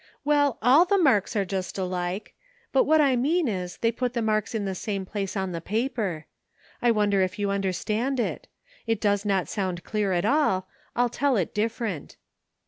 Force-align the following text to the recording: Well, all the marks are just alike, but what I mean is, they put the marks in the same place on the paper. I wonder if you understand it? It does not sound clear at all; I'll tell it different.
Well, 0.25 0.57
all 0.63 0.85
the 0.85 0.97
marks 0.97 1.35
are 1.35 1.45
just 1.45 1.77
alike, 1.77 2.33
but 2.71 2.85
what 2.85 2.99
I 2.99 3.15
mean 3.15 3.47
is, 3.47 3.77
they 3.77 3.91
put 3.91 4.13
the 4.13 4.21
marks 4.23 4.55
in 4.55 4.65
the 4.65 4.73
same 4.73 5.05
place 5.05 5.37
on 5.37 5.51
the 5.51 5.61
paper. 5.61 6.25
I 6.81 6.89
wonder 6.89 7.21
if 7.21 7.37
you 7.37 7.51
understand 7.51 8.19
it? 8.19 8.47
It 8.87 8.99
does 8.99 9.25
not 9.25 9.47
sound 9.47 9.83
clear 9.83 10.11
at 10.11 10.25
all; 10.25 10.67
I'll 10.95 11.09
tell 11.09 11.37
it 11.37 11.53
different. 11.53 12.17